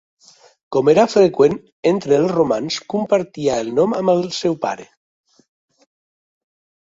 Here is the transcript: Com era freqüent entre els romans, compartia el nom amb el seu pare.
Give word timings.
Com 0.75 0.87
era 0.93 1.01
freqüent 1.15 1.57
entre 1.89 2.15
els 2.21 2.31
romans, 2.37 2.79
compartia 2.93 3.59
el 3.65 3.69
nom 3.81 3.93
amb 3.97 4.13
el 4.15 4.25
seu 4.39 4.55
pare. 4.63 4.87